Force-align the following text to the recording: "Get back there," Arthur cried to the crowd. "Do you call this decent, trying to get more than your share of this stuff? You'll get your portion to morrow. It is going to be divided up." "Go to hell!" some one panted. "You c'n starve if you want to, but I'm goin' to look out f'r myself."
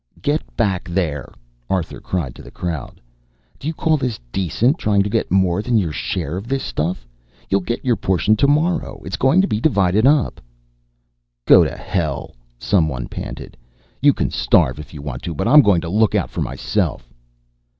"Get 0.23 0.41
back 0.57 0.89
there," 0.89 1.31
Arthur 1.69 1.99
cried 2.01 2.33
to 2.33 2.41
the 2.41 2.49
crowd. 2.49 2.99
"Do 3.59 3.67
you 3.67 3.73
call 3.75 3.97
this 3.97 4.19
decent, 4.31 4.79
trying 4.79 5.03
to 5.03 5.11
get 5.11 5.29
more 5.29 5.61
than 5.61 5.77
your 5.77 5.91
share 5.91 6.37
of 6.37 6.47
this 6.47 6.63
stuff? 6.63 7.05
You'll 7.51 7.61
get 7.61 7.85
your 7.85 7.95
portion 7.97 8.35
to 8.37 8.47
morrow. 8.47 9.03
It 9.05 9.09
is 9.09 9.15
going 9.15 9.41
to 9.41 9.47
be 9.47 9.61
divided 9.61 10.07
up." 10.07 10.41
"Go 11.45 11.63
to 11.63 11.77
hell!" 11.77 12.33
some 12.57 12.89
one 12.89 13.09
panted. 13.09 13.55
"You 14.01 14.11
c'n 14.11 14.31
starve 14.31 14.79
if 14.79 14.91
you 14.91 15.03
want 15.03 15.21
to, 15.21 15.35
but 15.35 15.47
I'm 15.47 15.61
goin' 15.61 15.81
to 15.81 15.89
look 15.89 16.15
out 16.15 16.31
f'r 16.31 16.41
myself." 16.41 17.13